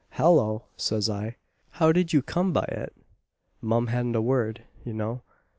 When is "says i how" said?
0.75-1.91